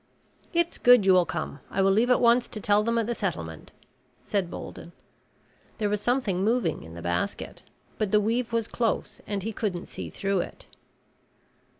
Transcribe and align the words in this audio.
"It's 0.51 0.79
good 0.79 1.05
you 1.05 1.13
will 1.13 1.27
come. 1.27 1.59
I 1.69 1.83
will 1.83 1.91
leave 1.91 2.09
at 2.09 2.19
once 2.19 2.47
to 2.47 2.59
tell 2.59 2.81
them 2.81 2.97
at 2.97 3.05
the 3.05 3.13
settlement," 3.13 3.71
said 4.23 4.49
Bolden. 4.49 4.93
There 5.77 5.89
was 5.89 6.01
something 6.01 6.43
moving 6.43 6.81
in 6.81 6.95
the 6.95 7.03
basket, 7.03 7.61
but 7.99 8.09
the 8.09 8.19
weave 8.19 8.51
was 8.51 8.67
close 8.67 9.21
and 9.27 9.43
he 9.43 9.53
couldn't 9.53 9.85
see 9.85 10.09
through 10.09 10.39
it. 10.39 10.65